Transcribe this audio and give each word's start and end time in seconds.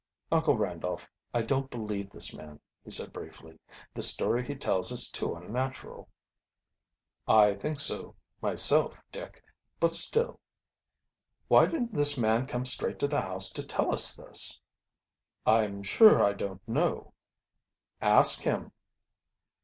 "Uncle 0.31 0.57
Randolph, 0.57 1.07
I 1.31 1.43
don't 1.43 1.69
believe 1.69 2.09
this 2.09 2.33
man," 2.33 2.59
he 2.83 2.89
said 2.89 3.13
briefly. 3.13 3.59
"The 3.93 4.01
story 4.01 4.43
he 4.43 4.55
tells 4.55 4.91
is 4.91 5.07
too 5.07 5.35
unnatural." 5.35 6.09
"I 7.27 7.53
think 7.53 7.79
so 7.79 8.15
myself, 8.41 9.03
Dick; 9.11 9.43
but 9.79 9.93
still" 9.93 10.39
"Why 11.49 11.67
didn't 11.67 11.93
this 11.93 12.17
man 12.17 12.47
come 12.47 12.65
straight 12.65 12.97
to 12.97 13.07
the 13.07 13.21
house 13.21 13.51
to 13.51 13.63
tell 13.63 13.93
us 13.93 14.15
this?" 14.15 14.59
"I'm 15.45 15.83
sure 15.83 16.23
I 16.23 16.33
don't 16.33 16.67
know." 16.67 17.13
"Ask 18.01 18.39
him." 18.39 18.71